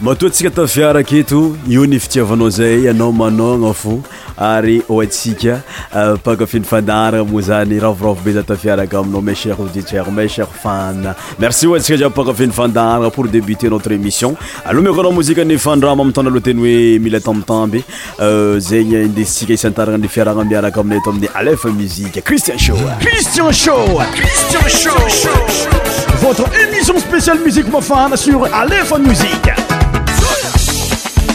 [0.00, 4.00] matoa ntsika tafiaraka eto io nyfitiavanao zay anao manona fo
[4.36, 5.60] ary oatsika
[5.96, 11.02] euh, pakafinofandarana mozany rarao be za tafiaraka aminao ma cher auditeur macher fan
[11.38, 17.82] merci osiaziakafinondaana pour débtenotreéision alamiko ana mozinyfadram amtnaloateny oe mitamtamby
[18.20, 23.08] euh, zegny indeika iataranay fiarana miarak amina to amin'y aef muie cristian showi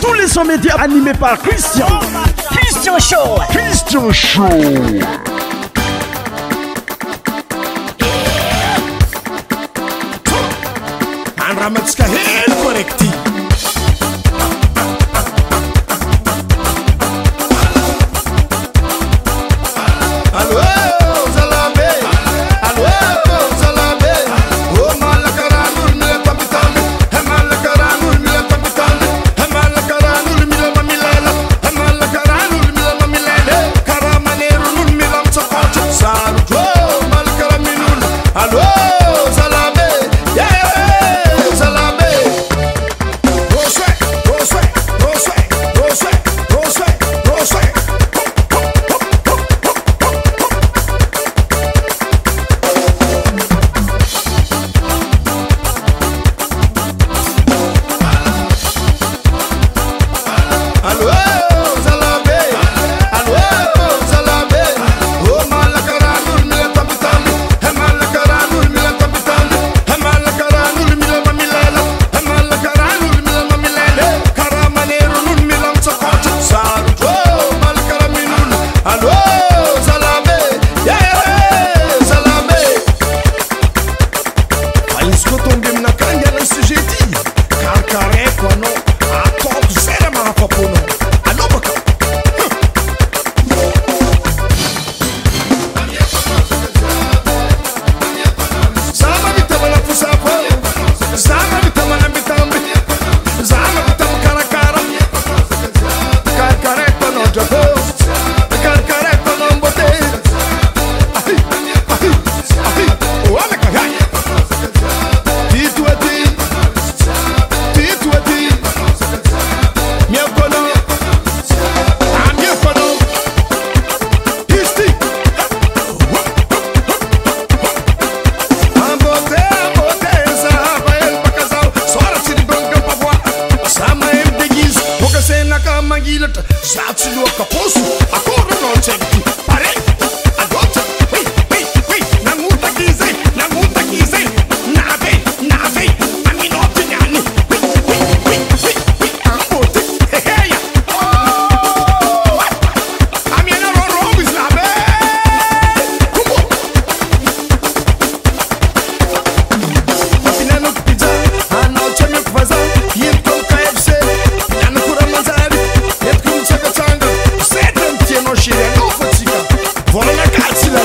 [0.05, 1.85] Tous les sommets médias animés par Christian.
[2.49, 3.39] Christian Show.
[3.49, 4.49] Christian Show.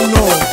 [0.06, 0.48] no.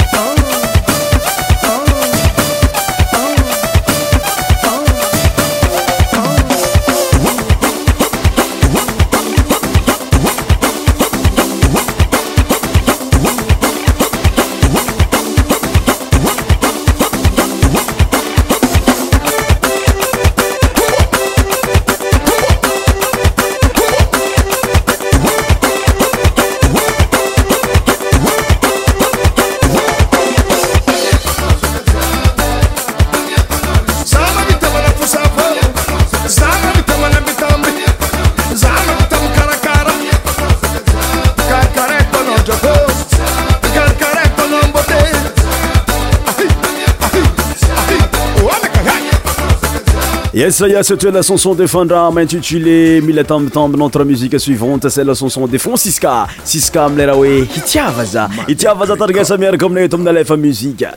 [50.48, 55.16] esaya cetoe la chanson de fandrame intitulé mile tabe tambe notre musique suivante c'est la
[55.16, 60.92] chanson de franciska siska mleraue hitiavaza itiavaza targasamière comenae tomnalefa musiqe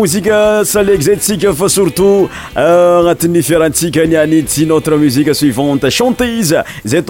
[0.01, 0.33] mosike
[0.65, 4.31] salek zatsika fa srtot anati'ny euh, fiarahantsikanyan
[4.65, 6.63] notre msiesuiante antéa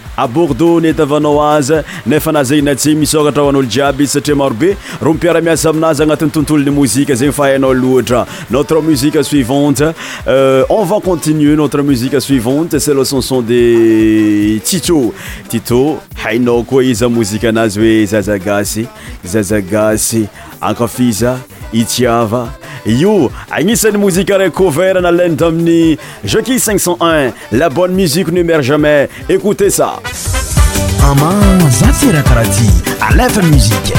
[15.77, 15.79] oe
[16.17, 18.87] orduxeaaiynyieiteno oiza mouzikanazoe zazagasy
[19.23, 20.27] zaza gasy
[20.61, 21.39] ankafiza
[21.73, 22.49] itiava
[22.85, 29.95] you agnisany mouzika recouverr ana lendamni jaki 501 la bonne musique nemère jamais écoutez sa
[31.03, 32.69] aman zasiraparadi
[33.09, 33.93] alatan musiqe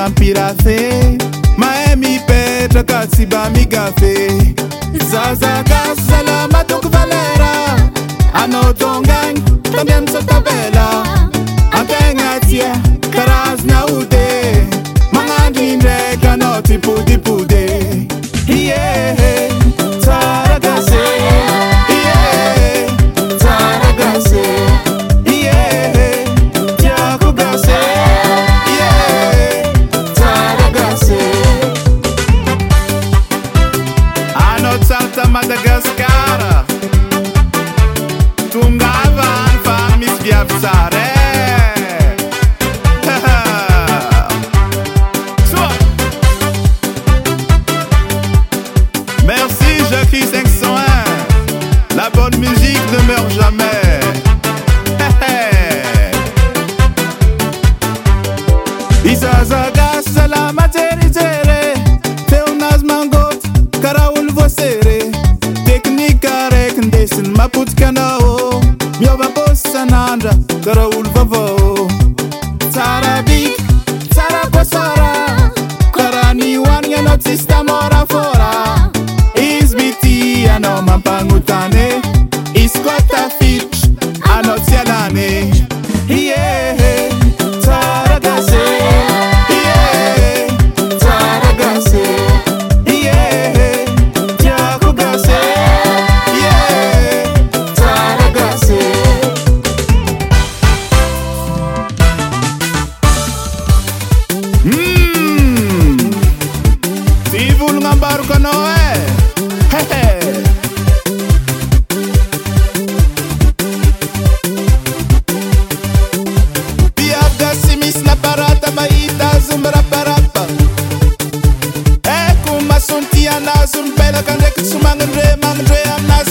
[0.00, 1.18] ampirafe
[1.56, 4.14] maemipeta kasibamigafe
[5.10, 7.52] zazagaszela matok valera
[8.32, 9.34] anotongan
[9.76, 10.79] tambiemsetavela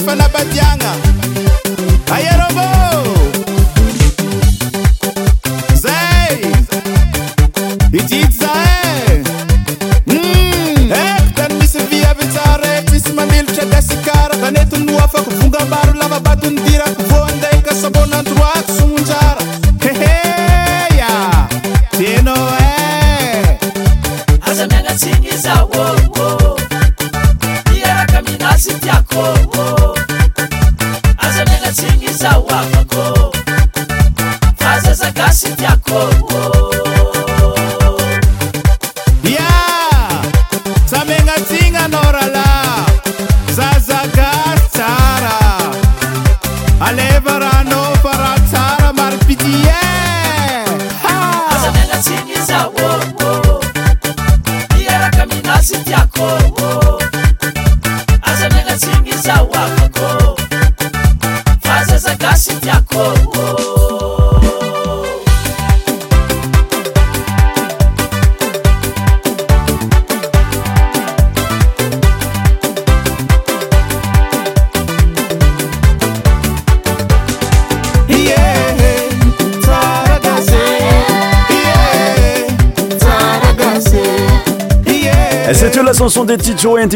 [0.05, 0.68] فلبد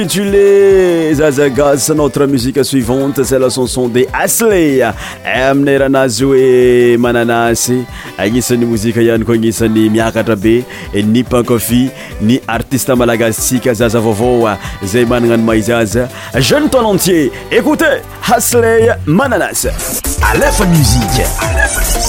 [0.02, 4.82] ttézaza gas notre musiqe suivante celesanson de asley
[5.24, 7.84] eamineranazy oe mananasy
[8.18, 10.56] agnisan'ny mozika iany koa agnisany miakatra be
[10.96, 11.84] ny pinkofi
[12.26, 16.08] ny artiste malagazy tsika zaza vaovao zay mananano maizazy
[16.42, 19.70] jeune tolentier écoute hasley mananasy
[20.34, 22.03] lf musie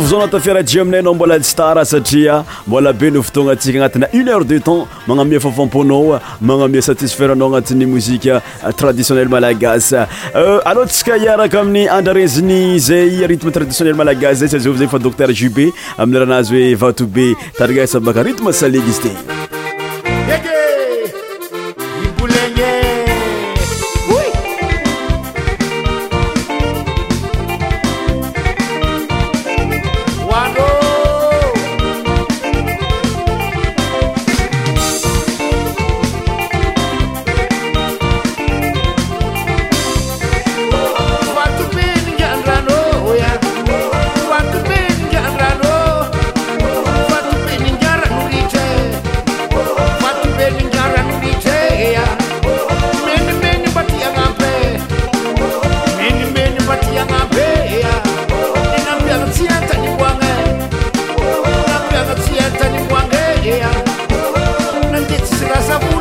[0.00, 4.28] zao anatafiaraje aminay anao mbola sy tara satria mbola be no fotoagna antsika agnatina une
[4.30, 11.60] heure de temps magnamia fafamponao magnamia satisfairenao agnatin'ny mozika euh, traditionnel malagasy euh, alohatsika iaraka
[11.60, 16.30] amin'ny andrareziny zay rythme traditionnel malagasy zay tsy azo zay fa docteur jubet amin'y raha
[16.34, 17.26] anazy hoe vatobe
[17.58, 19.60] tarigasabaka rythme salige izy ty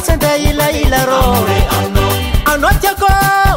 [0.00, 1.22] tsndeha ilaila rô
[2.50, 3.08] anao tiakô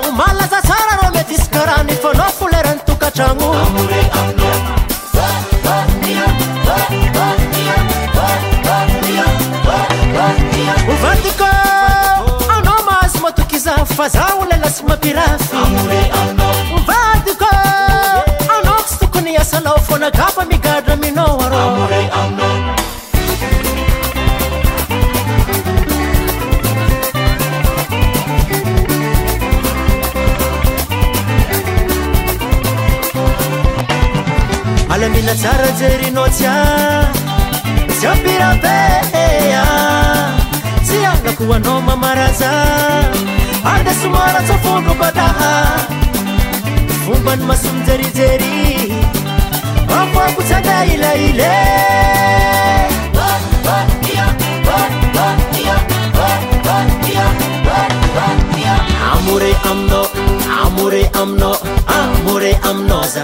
[0.05, 3.49] homalaza sara rô mety isykarany fanao folerany tokatragno
[10.93, 11.47] ovantikô
[12.55, 16.20] anao mahazo matokiza fa za olelaso mampirafy
[37.99, 38.77] sambirabe
[40.87, 42.51] cialakuanommraza
[43.73, 45.27] adesumoratfundkda
[47.03, 48.55] fuan masumjerijery
[49.99, 52.89] avakucadilaler
[60.91, 61.03] mre
[62.71, 63.23] amoza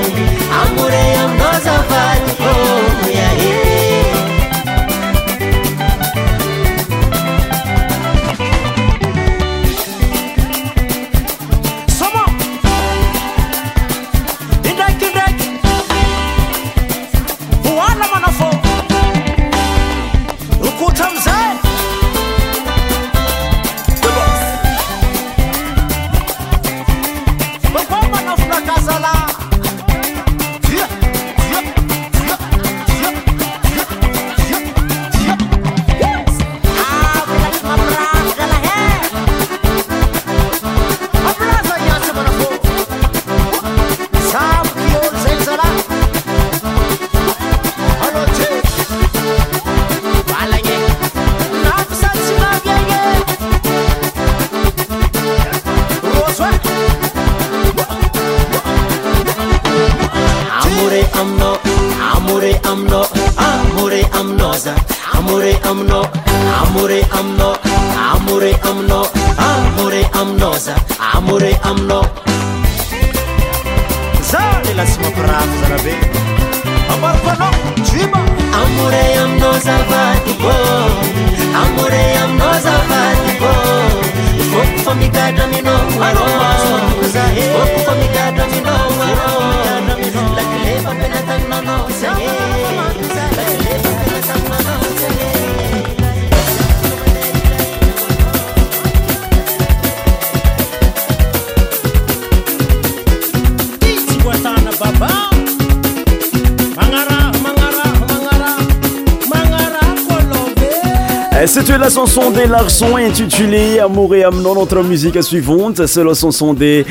[112.47, 116.85] larson intitulé amouré aminao notre musique suivante selason sont des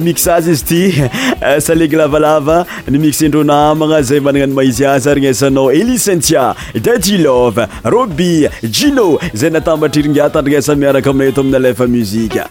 [0.00, 0.80] mixage izy ty
[1.60, 10.74] saleg lavalava ny mixendronaamagna zay managnanomaizyazy arinasanao eli cintia dadilov robi jino zay natambatriringa tandrignasa
[10.82, 12.42] miaraka aminao eto aminalefa muzike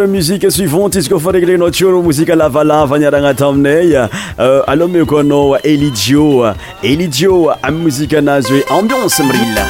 [0.00, 5.58] e mosique suivante izy kofa rekireynao teoro mozika lavalava niaragnaty aminay euh, aloha meko anao
[5.62, 9.62] elijio elijio amin'ny mozika anazy hoe ambionse mirille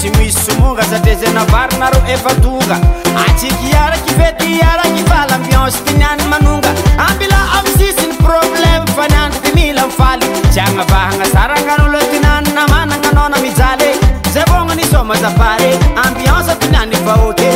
[0.00, 2.76] ty misy somonga zatyzanavary naro efa tonga
[3.22, 6.70] atsika iaraky fety iaragny fala ambianse ty ni any manonga
[7.08, 13.90] ambila amsisy ny problème fa niany ty milamifaly syagnavahagna saragnanaletinyany namanananana mijale
[14.32, 15.70] za vognaniso mazapare
[16.06, 17.50] ambianse tini any vaote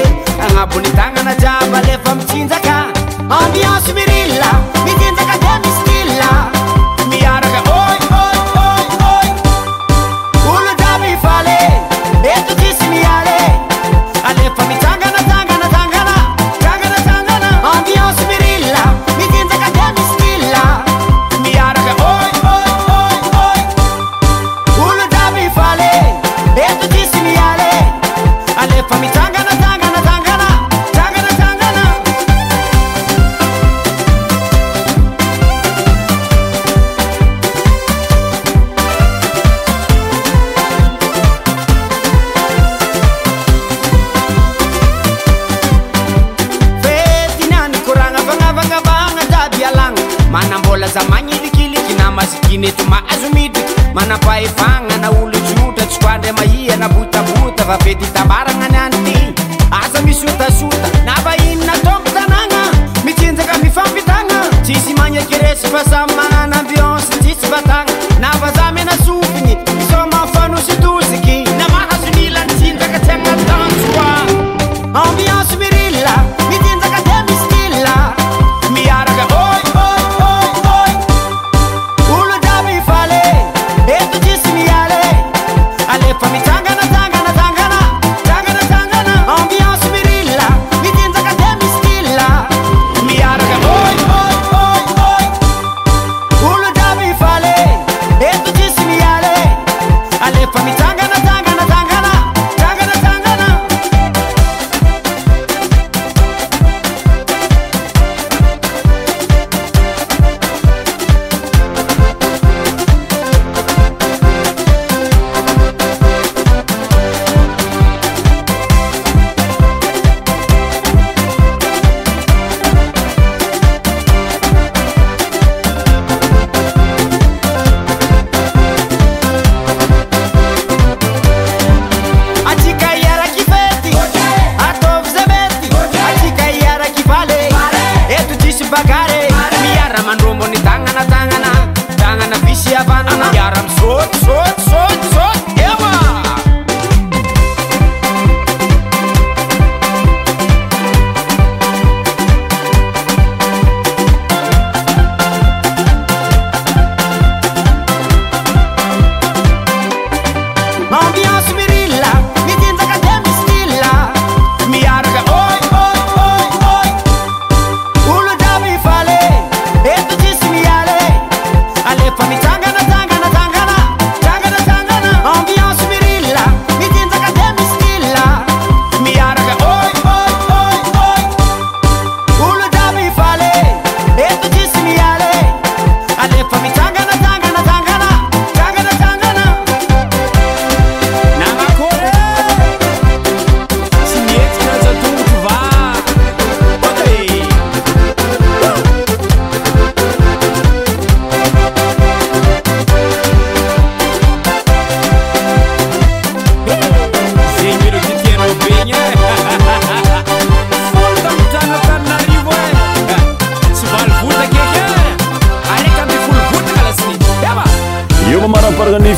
[0.44, 1.43] agnabonytanaa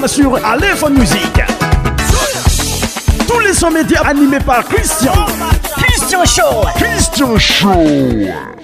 [0.06, 1.20] sur Aléphone Music.
[3.30, 5.12] Tous les sommets médias animés par Christian.
[5.76, 6.66] Christian Show.
[6.74, 8.61] Christian Show.